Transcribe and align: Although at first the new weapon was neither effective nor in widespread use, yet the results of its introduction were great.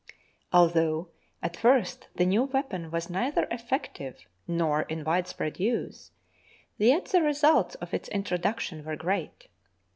Although 0.51 1.09
at 1.43 1.55
first 1.55 2.07
the 2.15 2.25
new 2.25 2.45
weapon 2.45 2.89
was 2.89 3.07
neither 3.07 3.43
effective 3.51 4.25
nor 4.47 4.81
in 4.81 5.03
widespread 5.03 5.59
use, 5.59 6.09
yet 6.79 7.05
the 7.05 7.21
results 7.21 7.75
of 7.75 7.93
its 7.93 8.09
introduction 8.09 8.83
were 8.83 8.95
great. 8.95 9.47